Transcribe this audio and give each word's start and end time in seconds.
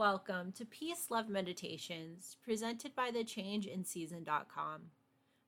Welcome 0.00 0.52
to 0.52 0.64
Peace 0.64 1.10
Love 1.10 1.28
Meditations 1.28 2.38
presented 2.42 2.94
by 2.94 3.10
thechangeinseason.com. 3.10 4.80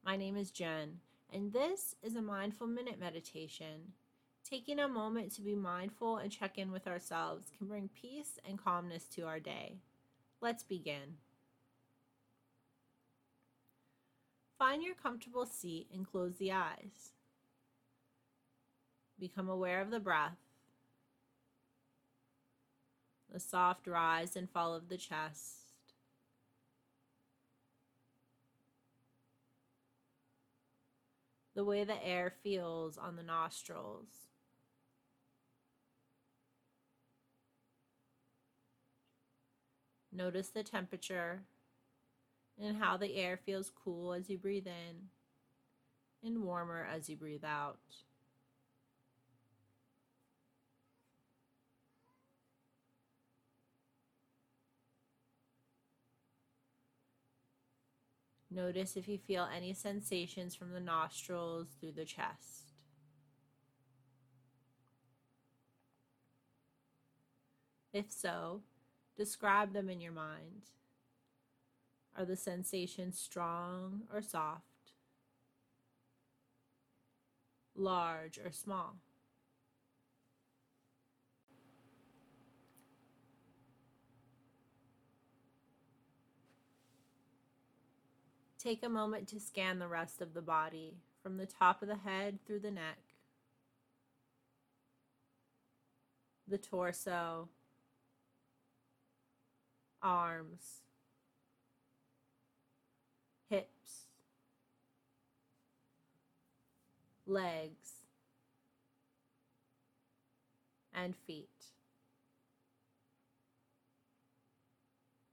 My 0.05 0.15
name 0.15 0.37
is 0.37 0.51
Jen, 0.51 0.99
and 1.33 1.55
this 1.55 1.95
is 2.03 2.17
a 2.17 2.21
mindful 2.21 2.67
minute 2.67 3.01
meditation. 3.01 3.95
Taking 4.45 4.79
a 4.79 4.89
moment 4.89 5.35
to 5.37 5.41
be 5.41 5.55
mindful 5.55 6.19
and 6.19 6.31
check 6.31 6.59
in 6.59 6.71
with 6.71 6.87
ourselves 6.87 7.51
can 7.57 7.67
bring 7.67 7.89
peace 7.99 8.39
and 8.47 8.63
calmness 8.63 9.05
to 9.15 9.23
our 9.23 9.41
day. 9.41 9.79
Let's 10.43 10.65
begin. 10.65 11.17
Find 14.59 14.83
your 14.83 14.97
comfortable 14.97 15.47
seat 15.47 15.87
and 15.95 16.07
close 16.07 16.37
the 16.37 16.53
eyes. 16.53 17.13
Become 19.19 19.49
aware 19.49 19.81
of 19.81 19.91
the 19.91 19.99
breath 19.99 20.52
the 23.33 23.41
soft 23.41 23.87
rise 23.87 24.37
and 24.37 24.51
fall 24.51 24.75
of 24.75 24.89
the 24.89 24.99
chest. 24.99 25.57
The 31.55 31.65
way 31.65 31.85
the 31.85 32.05
air 32.05 32.33
feels 32.43 32.99
on 32.99 33.17
the 33.17 33.23
nostrils. 33.23 34.09
Notice 40.15 40.49
the 40.49 40.63
temperature 40.63 41.43
and 42.63 42.77
how 42.77 42.99
the 42.99 43.17
air 43.17 43.39
feels 43.39 43.73
cool 43.83 44.13
as 44.13 44.29
you 44.29 44.37
breathe 44.37 44.67
in 44.67 45.09
and 46.23 46.45
warmer 46.45 46.87
as 46.91 47.09
you 47.09 47.17
breathe 47.17 47.45
out. 47.45 47.79
Notice 58.55 58.97
if 58.97 59.09
you 59.09 59.19
feel 59.19 59.49
any 59.55 59.73
sensations 59.73 60.55
from 60.55 60.73
the 60.73 60.81
nostrils 60.81 61.69
through 61.81 61.93
the 61.93 62.05
chest. 62.05 62.73
If 67.93 68.11
so, 68.11 68.63
describe 69.17 69.73
them 69.73 69.89
in 69.89 70.01
your 70.01 70.13
mind. 70.13 70.71
Are 72.17 72.25
the 72.27 72.37
sensations 72.37 73.19
strong 73.19 74.03
or 74.13 74.21
soft? 74.21 74.65
Large 77.75 78.39
or 78.39 78.53
small? 78.53 78.97
Take 88.63 88.85
a 88.85 88.89
moment 88.89 89.27
to 89.29 89.41
scan 89.41 89.81
the 89.81 89.89
rest 89.89 90.23
of 90.23 90.35
the 90.35 90.41
body, 90.41 90.95
from 91.21 91.37
the 91.37 91.47
top 91.47 91.83
of 91.83 91.89
the 91.89 91.97
head 91.97 92.39
through 92.47 92.61
the 92.61 92.71
neck, 92.71 92.99
the 96.47 96.59
torso, 96.59 97.49
arms, 100.01 100.83
hips, 103.51 104.07
legs, 107.27 108.05
and 110.95 111.17
feet. 111.17 111.49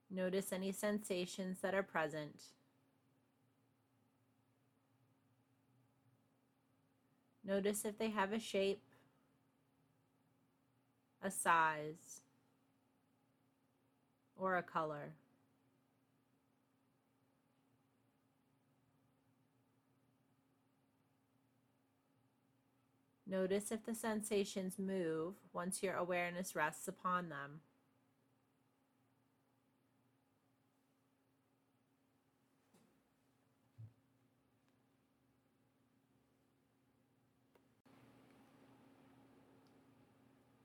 Notice 0.10 0.52
any 0.52 0.72
sensations 0.72 1.60
that 1.62 1.76
are 1.76 1.84
present 1.84 2.42
Notice 7.50 7.84
if 7.84 7.98
they 7.98 8.12
have 8.12 8.32
a 8.32 8.38
shape, 8.38 8.84
a 11.24 11.32
size, 11.32 12.22
or 14.38 14.56
a 14.56 14.62
color. 14.62 15.14
Notice 23.26 23.72
if 23.72 23.84
the 23.84 23.96
sensations 23.96 24.78
move 24.78 25.34
once 25.52 25.82
your 25.82 25.96
awareness 25.96 26.56
rests 26.56 26.88
upon 26.88 27.30
them. 27.30 27.62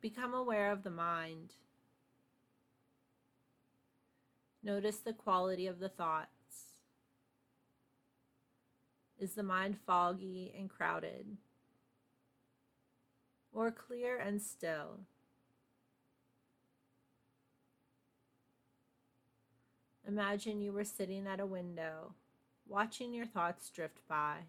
Become 0.05 0.35
aware 0.35 0.71
of 0.71 0.83
the 0.83 0.91
mind. 0.91 1.55
Notice 4.63 4.99
the 4.99 5.15
quality 5.15 5.67
of 5.67 5.79
the 5.79 5.89
thoughts. 5.89 6.75
Is 9.19 9.33
the 9.33 9.43
mind 9.43 9.79
foggy 9.87 10.53
and 10.59 10.69
crowded? 10.69 11.39
Or 13.51 13.71
clear 13.71 14.19
and 14.19 14.43
still? 14.43 15.01
Imagine 20.07 20.61
you 20.61 20.75
were 20.75 20.85
sitting 20.85 21.27
at 21.27 21.41
a 21.41 21.47
window, 21.47 22.13
watching 22.69 23.15
your 23.15 23.25
thoughts 23.25 23.71
drift 23.71 24.07
by. 24.07 24.41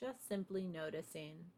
Just 0.00 0.26
simply 0.28 0.64
noticing. 0.64 1.52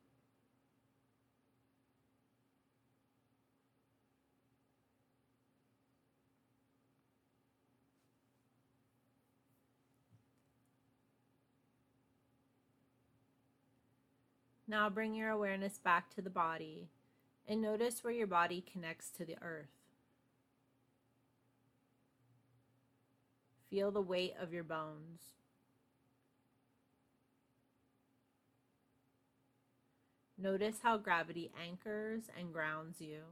Now 14.70 14.88
bring 14.88 15.16
your 15.16 15.30
awareness 15.30 15.80
back 15.80 16.14
to 16.14 16.22
the 16.22 16.30
body 16.30 16.90
and 17.48 17.60
notice 17.60 18.04
where 18.04 18.12
your 18.12 18.28
body 18.28 18.64
connects 18.72 19.10
to 19.10 19.24
the 19.24 19.34
earth. 19.42 19.66
Feel 23.68 23.90
the 23.90 24.00
weight 24.00 24.34
of 24.40 24.52
your 24.52 24.62
bones. 24.62 25.22
Notice 30.38 30.76
how 30.84 30.98
gravity 30.98 31.50
anchors 31.60 32.30
and 32.38 32.52
grounds 32.52 33.00
you. 33.00 33.22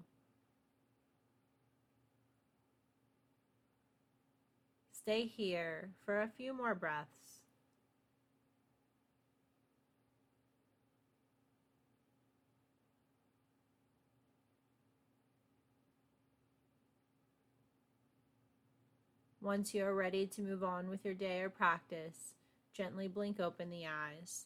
Stay 4.91 5.27
here 5.27 5.91
for 6.05 6.21
a 6.21 6.29
few 6.37 6.53
more 6.53 6.75
breaths. 6.75 7.38
Once 19.49 19.73
you 19.73 19.83
are 19.83 19.95
ready 19.95 20.27
to 20.27 20.43
move 20.43 20.63
on 20.63 20.91
with 20.91 21.07
your 21.07 21.15
day 21.15 21.41
or 21.41 21.49
practice, 21.49 22.35
gently 22.75 23.09
blink 23.09 23.41
open 23.41 23.71
the 23.71 23.87
eyes 23.87 24.45